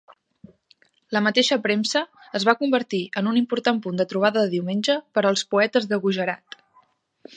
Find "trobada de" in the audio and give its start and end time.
4.15-4.53